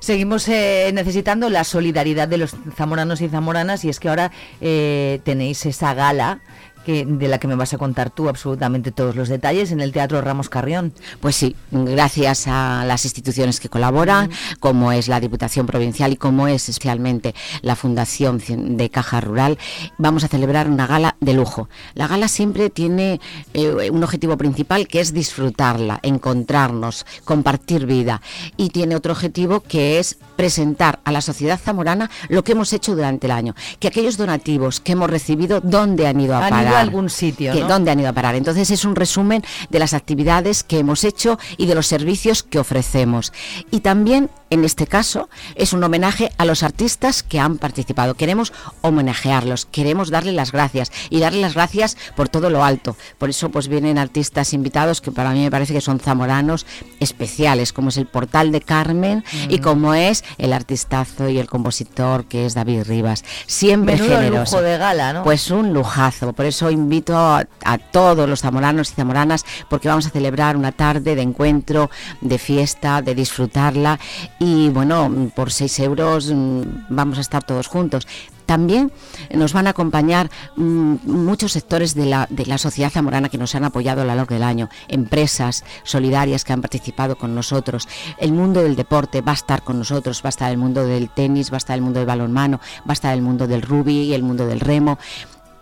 [0.00, 4.32] Seguimos eh, necesitando la solidaridad de los zamoranos y zamoranas y es que ahora
[4.62, 6.40] eh, tenéis esa gala
[6.84, 9.92] que, de la que me vas a contar tú absolutamente todos los detalles en el
[9.92, 10.92] Teatro Ramos Carrión.
[11.20, 16.48] Pues sí, gracias a las instituciones que colaboran, como es la Diputación Provincial y como
[16.48, 18.40] es especialmente la Fundación
[18.76, 19.58] de Caja Rural,
[19.98, 21.68] vamos a celebrar una gala de lujo.
[21.94, 23.20] La gala siempre tiene
[23.54, 28.20] eh, un objetivo principal que es disfrutarla, encontrarnos, compartir vida
[28.56, 32.94] y tiene otro objetivo que es presentar a la sociedad zamorana lo que hemos hecho
[32.94, 36.78] durante el año, que aquellos donativos que hemos recibido, ¿dónde han ido a Han parar?
[36.78, 37.52] a algún sitio.
[37.66, 38.34] ¿Dónde han ido a parar?
[38.34, 42.58] Entonces es un resumen de las actividades que hemos hecho y de los servicios que
[42.58, 43.32] ofrecemos.
[43.70, 48.14] Y también, en este caso, es un homenaje a los artistas que han participado.
[48.14, 52.96] Queremos homenajearlos, queremos darle las gracias y darle las gracias por todo lo alto.
[53.18, 56.66] Por eso pues vienen artistas invitados que para mí me parece que son zamoranos
[57.00, 59.62] especiales, como es el Portal de Carmen y Mm.
[59.62, 63.24] como es el artistazo y el compositor que es David Rivas.
[63.46, 64.56] Siempre Menudo generoso.
[64.56, 65.22] lujo de gala, ¿no?
[65.24, 66.32] Pues un lujazo.
[66.32, 70.72] Por eso invito a, a todos los zamoranos y zamoranas porque vamos a celebrar una
[70.72, 73.98] tarde de encuentro, de fiesta, de disfrutarla
[74.38, 78.06] y bueno, por 6 euros mm, vamos a estar todos juntos.
[78.50, 78.90] También
[79.32, 83.54] nos van a acompañar mm, muchos sectores de la, de la sociedad zamorana que nos
[83.54, 87.86] han apoyado a lo largo del año, empresas solidarias que han participado con nosotros,
[88.18, 91.10] el mundo del deporte va a estar con nosotros, va a estar el mundo del
[91.10, 94.02] tenis, va a estar el mundo del balonmano, va a estar el mundo del rugby
[94.02, 94.98] y el mundo del remo.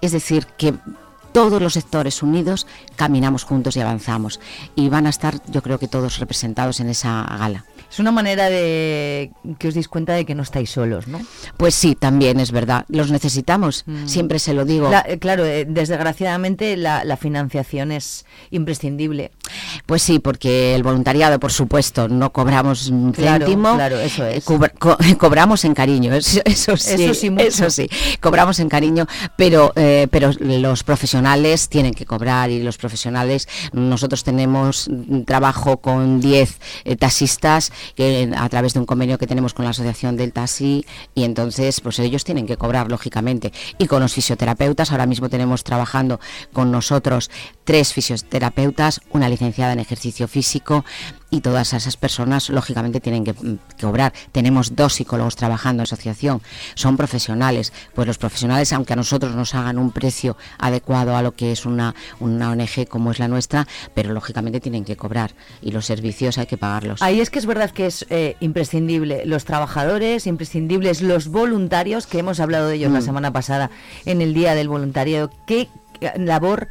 [0.00, 0.74] Es decir, que
[1.32, 4.40] todos los sectores unidos caminamos juntos y avanzamos.
[4.74, 7.64] Y van a estar, yo creo que todos representados en esa gala.
[7.90, 11.20] Es una manera de que os deis cuenta de que no estáis solos, ¿no?
[11.56, 12.84] Pues sí, también es verdad.
[12.88, 14.06] Los necesitamos, Mm.
[14.06, 14.90] siempre se lo digo.
[14.90, 19.30] La- eh, claro, eh, desgraciadamente la, la financiación es imprescindible.
[19.86, 23.74] Pues sí, porque el voluntariado, por supuesto, no cobramos un Claro, céntimo.
[23.74, 24.44] claro, eso eh, es.
[24.44, 27.02] cobra- co- cobramos en cariño, eso, eso sí.
[27.04, 27.46] Eso sí, mucho.
[27.46, 27.88] eso sí,
[28.20, 34.24] cobramos en cariño, pero, eh, pero los profesionales tienen que cobrar y los profesionales, nosotros
[34.24, 39.54] tenemos mm, trabajo con 10 eh, taxistas que, a través de un convenio que tenemos
[39.54, 43.52] con la Asociación del Taxi y entonces pues ellos tienen que cobrar, lógicamente.
[43.78, 46.20] Y con los fisioterapeutas, ahora mismo tenemos trabajando
[46.52, 47.30] con nosotros
[47.64, 50.84] tres fisioterapeutas, una licenciada en ejercicio físico
[51.30, 54.12] y todas esas personas lógicamente tienen que, mm, que cobrar.
[54.32, 56.40] Tenemos dos psicólogos trabajando en asociación,
[56.74, 61.32] son profesionales, pues los profesionales, aunque a nosotros nos hagan un precio adecuado a lo
[61.32, 65.70] que es una, una ONG como es la nuestra, pero lógicamente tienen que cobrar y
[65.72, 67.02] los servicios hay que pagarlos.
[67.02, 72.18] Ahí es que es verdad que es eh, imprescindible los trabajadores, imprescindibles los voluntarios, que
[72.18, 73.02] hemos hablado de ellos la Mm.
[73.02, 73.70] semana pasada
[74.06, 75.30] en el Día del Voluntariado.
[75.46, 75.68] Qué
[76.16, 76.68] labor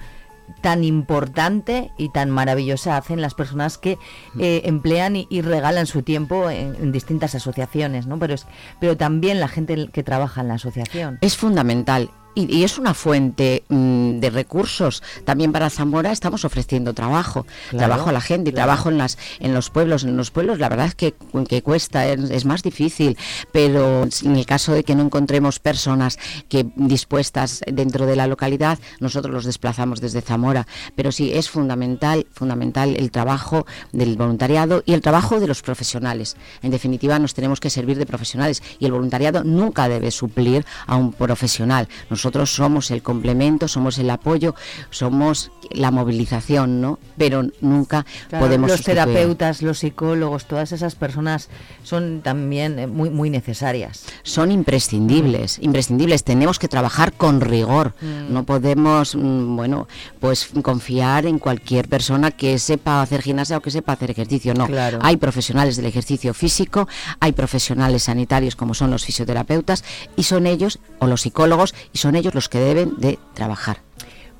[0.61, 3.97] tan importante y tan maravillosa hacen las personas que
[4.39, 8.19] eh, emplean y, y regalan su tiempo en, en distintas asociaciones, ¿no?
[8.19, 8.47] Pero, es,
[8.79, 11.17] pero también la gente que trabaja en la asociación.
[11.21, 12.11] Es fundamental.
[12.37, 15.01] Y, y es una fuente mm, de recursos.
[15.25, 18.67] También para Zamora estamos ofreciendo trabajo, Claro, trabajo a la gente, y claro.
[18.67, 20.03] trabajo en las en los pueblos.
[20.03, 21.15] En los pueblos la verdad es que,
[21.49, 23.17] que cuesta, es, es más difícil,
[23.51, 28.77] pero en el caso de que no encontremos personas que dispuestas dentro de la localidad,
[28.99, 30.67] nosotros los desplazamos desde Zamora.
[30.95, 36.37] Pero sí, es fundamental, fundamental el trabajo del voluntariado y el trabajo de los profesionales.
[36.61, 40.97] En definitiva, nos tenemos que servir de profesionales y el voluntariado nunca debe suplir a
[40.97, 41.87] un profesional.
[42.11, 44.55] Nosotros somos el complemento, somos el apoyo,
[44.89, 46.99] somos la movilización, ¿no?
[47.17, 49.03] Pero nunca Claro, podemos los sustituir.
[49.05, 51.49] terapeutas, los psicólogos, todas esas personas
[51.83, 54.05] son también eh, muy, muy necesarias.
[54.23, 56.23] son imprescindibles, imprescindibles.
[56.23, 57.93] Tenemos que trabajar con rigor.
[58.01, 58.33] Mm.
[58.33, 59.87] No podemos, mm, bueno,
[60.19, 64.53] pues confiar en cualquier persona que sepa hacer gimnasia o que sepa hacer ejercicio.
[64.53, 64.99] No, Claro.
[65.01, 66.87] hay profesionales del ejercicio físico,
[67.19, 69.83] hay profesionales sanitarios como son los fisioterapeutas
[70.15, 73.77] y son ellos o los psicólogos y son ellos los que deben de trabajar.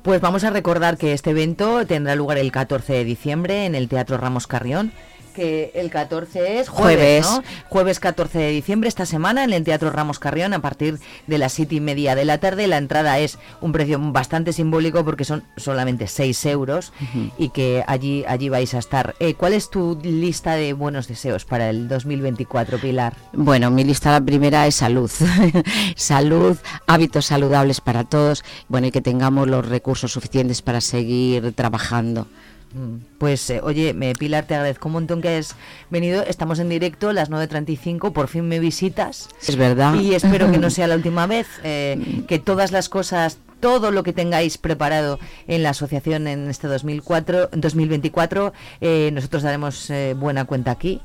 [0.02, 3.88] Pues vamos a recordar que este evento tendrá lugar el 14 de diciembre en el
[3.88, 4.92] Teatro Ramos Carrión.
[5.38, 7.30] Que el 14 es jueves, Jueves.
[7.30, 7.44] ¿no?
[7.68, 11.52] Jueves 14 de diciembre, esta semana, en el Teatro Ramos Carrión, a partir de las
[11.52, 12.66] siete y media de la tarde.
[12.66, 16.92] La entrada es un precio bastante simbólico porque son solamente 6 euros
[17.38, 19.14] y que allí, allí vais a estar.
[19.20, 23.14] Eh, ¿Cuál es tu lista de buenos deseos para el 2024, Pilar?
[23.32, 25.10] Bueno, mi lista la primera es salud.
[25.94, 26.58] salud,
[26.88, 32.26] hábitos saludables para todos, bueno, y que tengamos los recursos suficientes para seguir trabajando.
[32.74, 35.56] Mm, Pues eh, oye, me, Pilar, te agradezco un montón que has
[35.90, 36.22] venido.
[36.22, 39.28] Estamos en directo, las 9.35, por fin me visitas.
[39.46, 39.94] Es verdad.
[39.94, 44.02] Y espero que no sea la última vez, eh, que todas las cosas, todo lo
[44.02, 50.44] que tengáis preparado en la asociación en este 2004, 2024, eh, nosotros daremos eh, buena
[50.44, 51.00] cuenta aquí.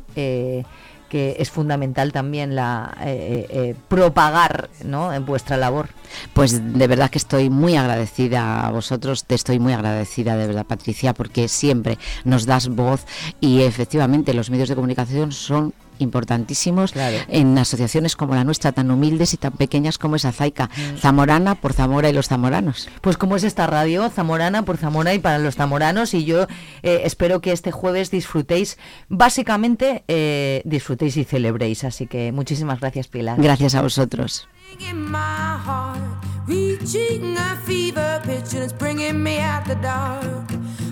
[1.13, 5.13] Que es fundamental también la eh, eh, eh, propagar ¿no?
[5.13, 5.89] en vuestra labor.
[6.33, 10.65] Pues de verdad que estoy muy agradecida a vosotros, te estoy muy agradecida de verdad
[10.65, 13.05] Patricia, porque siempre nos das voz
[13.39, 16.93] y efectivamente los medios de comunicación son importantísimos
[17.27, 20.69] en asociaciones como la nuestra, tan humildes y tan pequeñas como esa Zaica,
[20.99, 22.89] Zamorana por Zamora y los zamoranos.
[23.01, 26.47] Pues como es esta radio, Zamorana por Zamora y para los zamoranos, y yo
[26.81, 28.77] eh, espero que este jueves disfrutéis,
[29.09, 31.83] básicamente eh, disfrutéis y celebréis.
[31.83, 33.41] Así que muchísimas gracias, Pilar.
[33.41, 34.47] Gracias a vosotros.
[34.79, 36.01] in my heart,
[36.47, 40.49] reaching a fever pitch, and it's bringing me out the dark.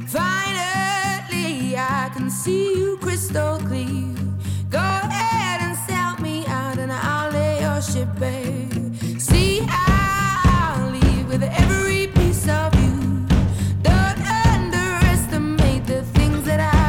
[0.08, 4.21] Finally, I can see you crystal clear.
[15.92, 16.82] The things that I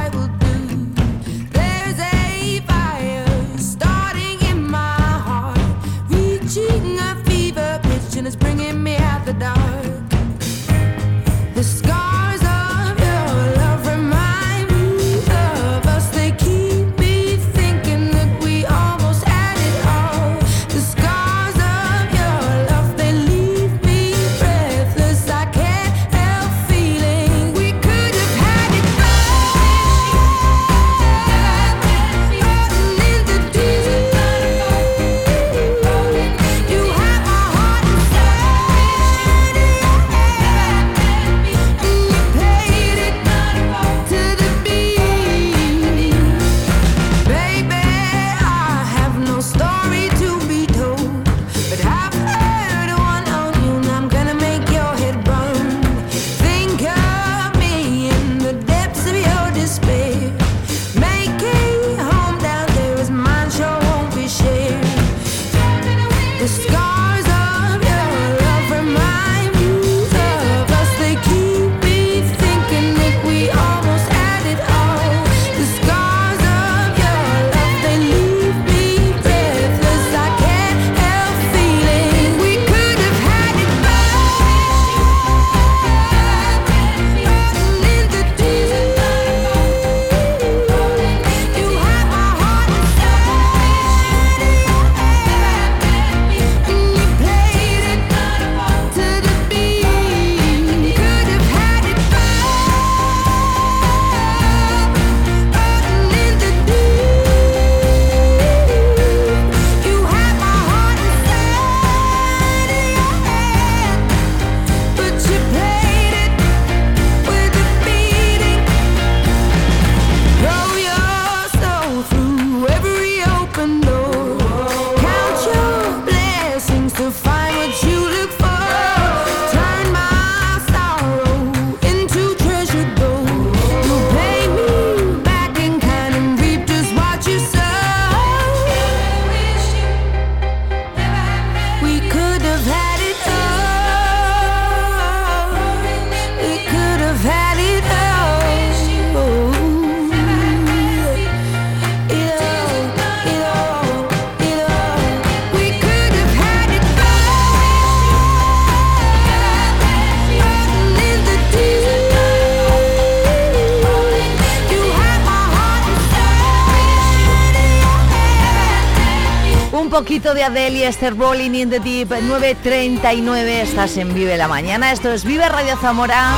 [170.43, 174.90] poquito de Adele y Esther Rolling in the Deep, 9.39, estás en Vive la Mañana,
[174.93, 176.34] esto es Vive Radio Zamora,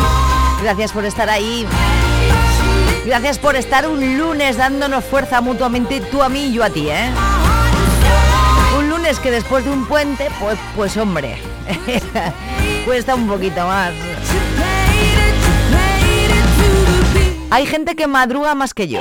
[0.62, 1.66] gracias por estar ahí,
[3.07, 6.88] gracias por estar un lunes dándonos fuerza mutuamente, tú a mí y yo a ti,
[6.88, 7.11] ¿eh?
[8.78, 11.38] Un lunes que después de un puente, pues, pues hombre,
[12.84, 13.92] cuesta un poquito más.
[17.50, 19.00] Hay gente que madruga más que yo.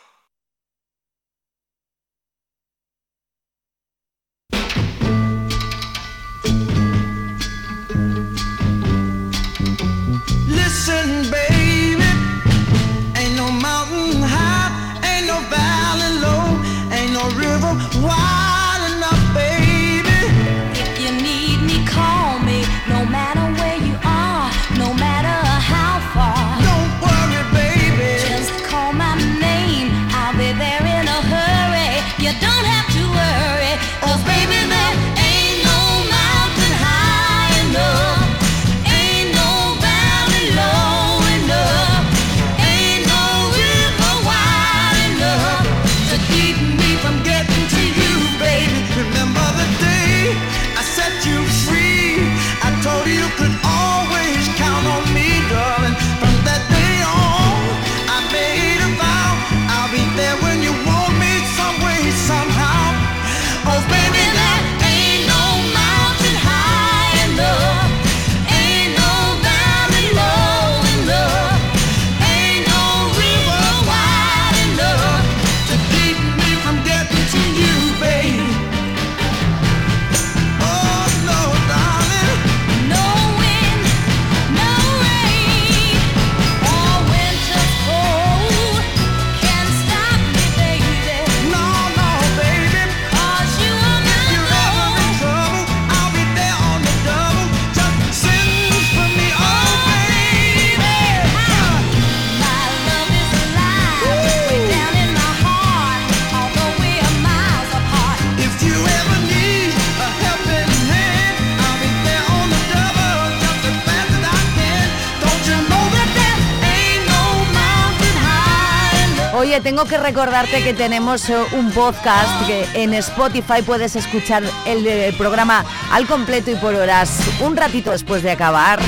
[119.61, 125.13] tengo que recordarte que tenemos eh, un podcast que en Spotify puedes escuchar el, eh,
[125.17, 128.79] programa al completo y por horas, un ratito después de acabar.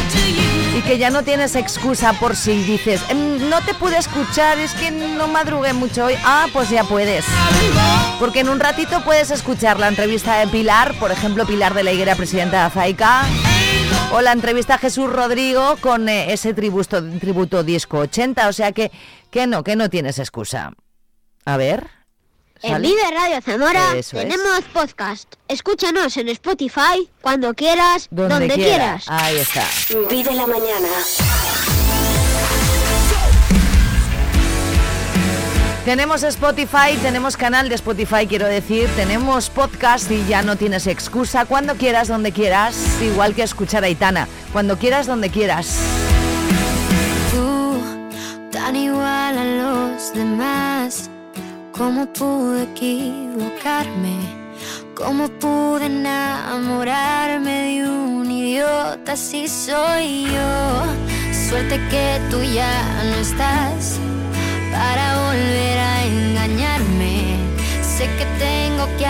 [0.76, 4.74] Y que ya no tienes excusa por si dices, "Em, no te pude escuchar, es
[4.74, 6.16] que no madrugué mucho hoy.
[6.26, 7.26] Ah, pues ya puedes.
[8.20, 11.92] Porque en un ratito puedes escuchar la entrevista de Pilar, por ejemplo, Pilar de la
[11.92, 13.24] Higuera, presidenta de AFAICA.
[14.14, 18.48] O la entrevista a Jesús Rodrigo con eh, ese tributo, tributo disco 80.
[18.48, 18.92] O sea que,
[19.32, 20.72] que no, que no tienes excusa.
[21.46, 21.88] A ver.
[22.62, 22.82] En.
[22.82, 24.24] Vive Radio Zamora Eso es.
[24.30, 25.34] tenemos podcast.
[25.50, 28.70] Escúchanos en Spotify cuando quieras, Donde, donde, quiera.
[29.00, 29.06] quieras.
[29.08, 29.68] Ahí está.
[30.10, 30.88] Vive la mañana.
[35.86, 41.44] Tenemos Spotify, tenemos canal de Spotify, quiero decir, tenemos podcast y ya no tienes excusa.
[41.46, 44.30] Cuando quieras, donde quieras, igual que escuchar a Aitana.
[44.54, 45.78] Cuando quieras, donde quieras.
[47.32, 47.82] Tú,
[48.50, 51.10] tan igual a los demás,
[51.74, 54.16] ¿cómo pude equivocarme?
[54.96, 60.84] ¿Cómo pude enamorarme de un idiota si soy yo?
[61.50, 64.00] Suerte que tú ya no estás
[64.74, 65.73] para volver
[68.40, 69.06] tengo que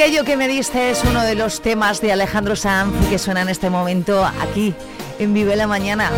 [0.00, 3.50] Aquello que me diste es uno de los temas de Alejandro Sanz que suena en
[3.50, 4.74] este momento aquí
[5.18, 6.10] en Vive la Mañana.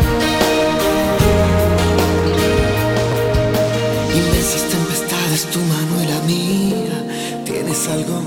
[4.15, 7.43] Inmensas tempestades, tu mano y la mía.
[7.43, 8.21] Tienes algo,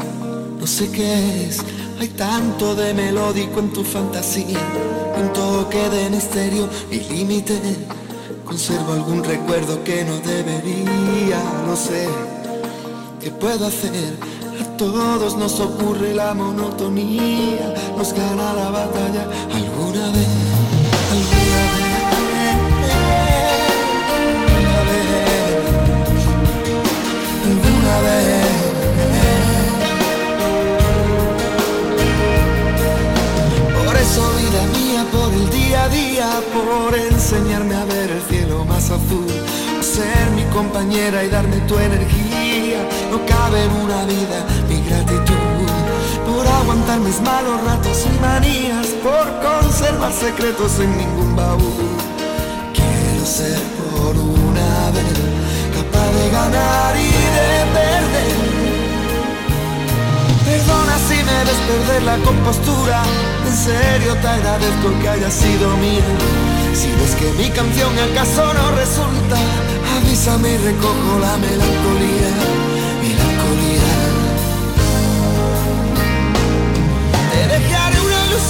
[0.60, 1.62] no sé qué es.
[2.00, 4.60] Hay tanto de melódico en tu fantasía.
[5.18, 7.58] Un toque de misterio y límite.
[8.44, 11.40] Conservo algún recuerdo que no debería.
[11.66, 12.06] No sé
[13.22, 14.35] qué puedo hacer.
[14.78, 17.72] Todos nos ocurre la monotonía.
[17.96, 19.22] Nos gana la batalla
[19.54, 20.28] alguna vez.
[21.12, 21.86] Alguna vez.
[27.46, 28.66] Alguna vez.
[33.86, 38.64] Por eso, vida mía, por el día a día, por enseñarme a ver el cielo
[38.66, 39.26] más azul,
[39.80, 44.46] ser mi compañera y darme tu energía, no cabe en una vida
[46.76, 51.72] aguantar mis malos ratos y manías, por conservar secretos en ningún baúl.
[52.74, 55.16] Quiero ser por una vez
[55.74, 58.36] capaz de ganar y de perder.
[60.44, 63.02] Perdona si me ves perder la compostura.
[63.46, 66.04] En serio te agradezco que haya sido mía.
[66.74, 69.38] Si ves que mi canción acaso no resulta,
[69.96, 71.36] avísame y recojo la.
[71.36, 72.55] Melancolía.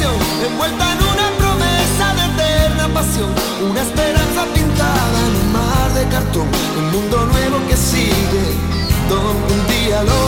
[0.04, 3.30] Envuelta en una promesa de eterna pasión.
[3.70, 6.46] Una esperanza pintada en un mar de cartón.
[6.78, 8.44] Un mundo nuevo que sigue,
[9.08, 10.20] donde un día lo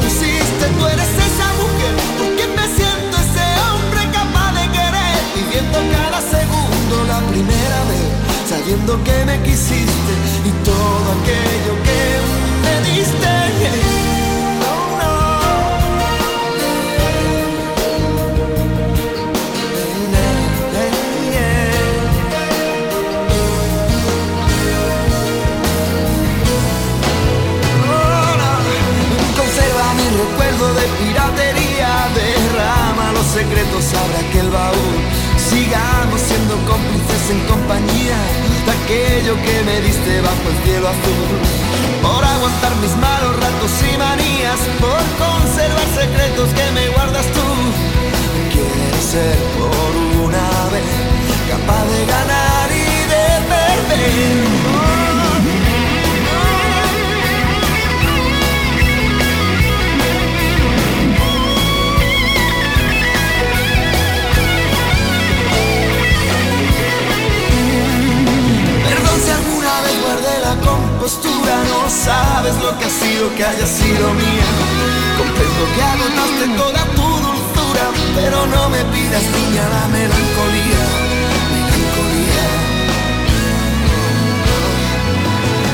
[0.00, 0.64] pusiste.
[0.78, 5.18] Tú eres esa mujer, por quien me siento ese hombre capaz de querer.
[5.34, 8.08] Viviendo cada segundo la primera vez,
[8.48, 10.12] sabiendo que me quisiste
[10.46, 12.00] y todo aquello que
[12.62, 14.19] me diste.
[33.94, 34.96] Abre aquel baúl.
[35.36, 38.18] Sigamos siendo cómplices en compañía
[38.66, 41.30] de aquello que me diste bajo el cielo azul.
[42.02, 47.46] Por aguantar mis malos ratos y manías, por conservar secretos que me guardas tú.
[48.52, 49.92] Quiero ser por
[50.26, 50.90] una vez
[51.50, 54.99] capaz de ganar y de perder.
[71.00, 74.48] La compostura No sabes lo que ha sido que haya sido mía.
[75.18, 77.84] Comprendo que agotaste toda tu dulzura
[78.14, 80.82] Pero no me pidas niña la melancolía
[81.52, 82.46] Melancolía.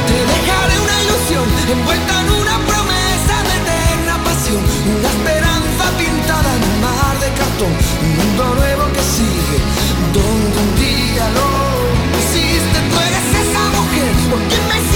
[0.09, 4.63] Te dejaré una ilusión envuelta en una promesa de eterna pasión
[4.99, 7.73] Una esperanza pintada en un mar de cartón
[8.03, 9.59] Un mundo nuevo que sigue
[10.15, 11.49] Donde un día lo
[12.15, 14.96] pusiste Tú eres esa mujer por me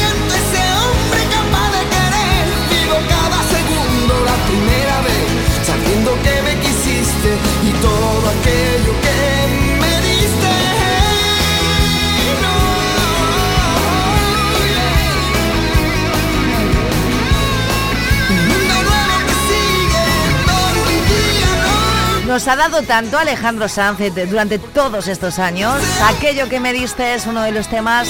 [22.31, 25.74] Nos ha dado tanto Alejandro Sanz eh, durante todos estos años.
[26.05, 28.07] Aquello que me diste es uno de los temas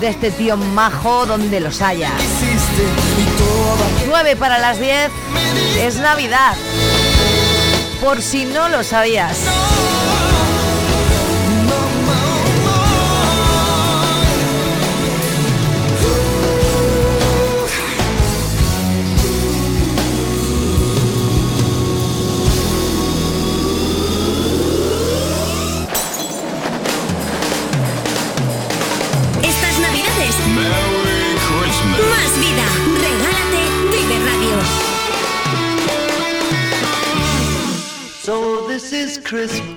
[0.00, 2.10] de este tío majo donde los haya.
[4.06, 5.10] 9 para las 10
[5.80, 6.54] es Navidad.
[8.00, 9.36] Por si no lo sabías.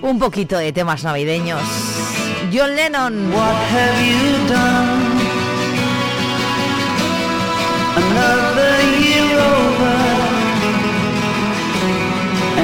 [0.01, 1.61] Un poquito de temas navideños.
[2.51, 3.31] John Lennon.
[3.33, 5.01] What have you done?
[7.97, 8.73] Another
[9.03, 9.95] year over.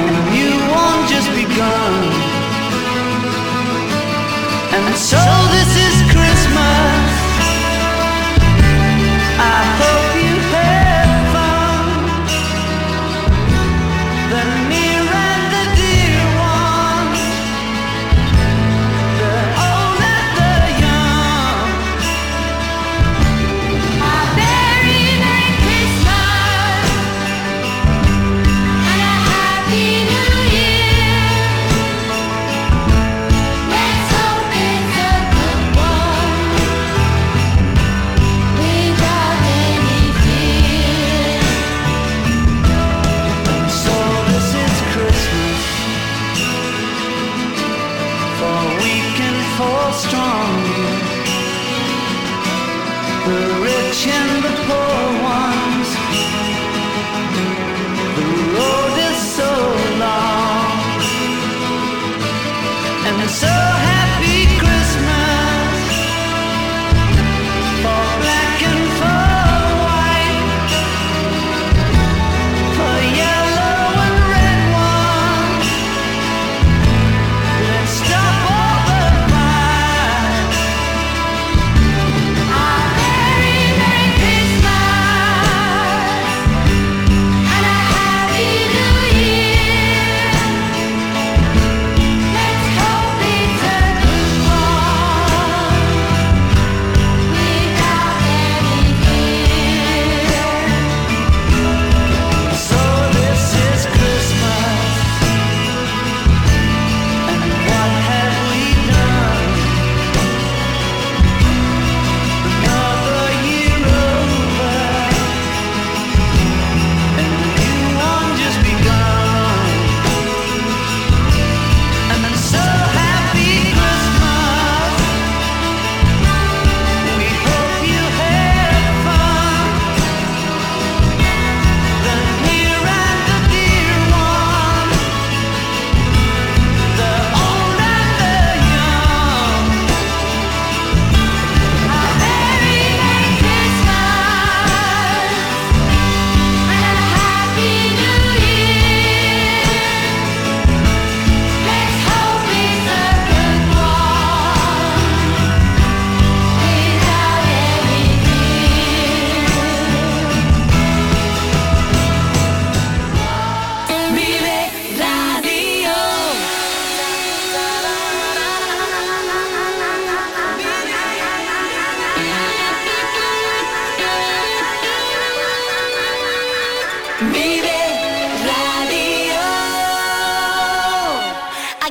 [0.00, 2.08] And you won't just be gone.
[4.72, 5.20] And so
[5.52, 7.01] this is Christmas.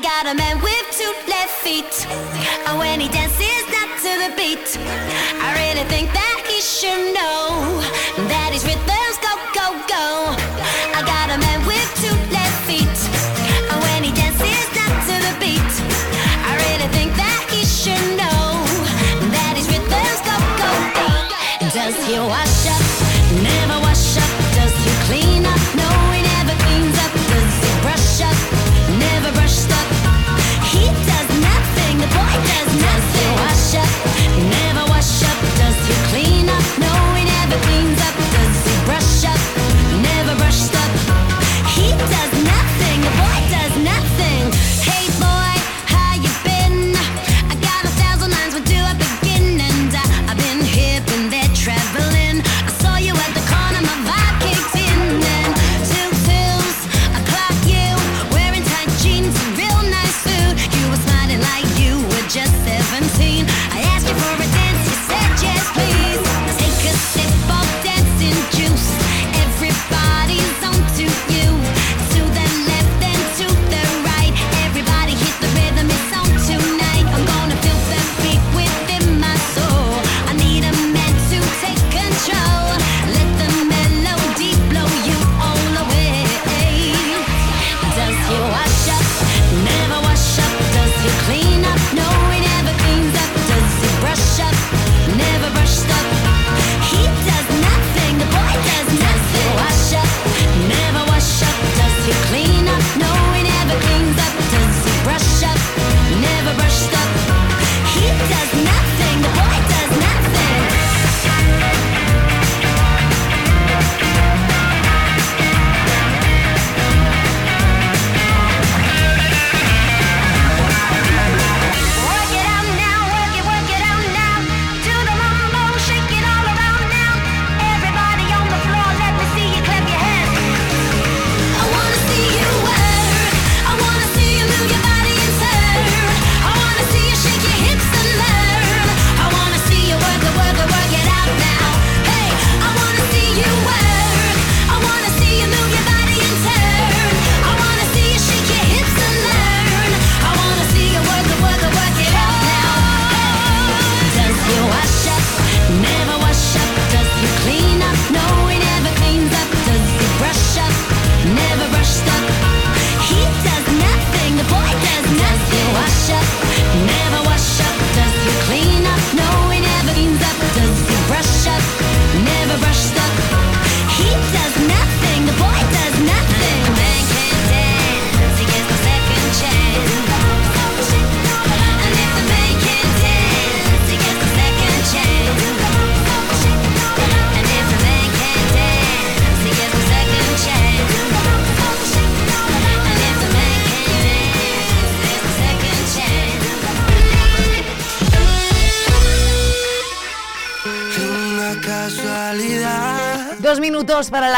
[0.02, 2.08] got a man with two left feet.
[2.68, 4.78] And when he dances not to the beat,
[5.40, 7.81] I really think that he should know.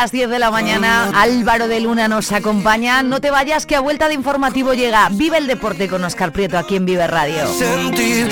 [0.03, 1.11] las 10 de la mañana.
[1.13, 3.03] Álvaro de Luna nos acompaña.
[3.03, 6.57] No te vayas, que a vuelta de informativo llega Vive el deporte con Oscar Prieto
[6.57, 7.47] aquí en Vive Radio.
[7.47, 8.27] Sentir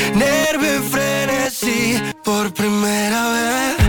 [0.91, 3.80] frenesí por primera vez.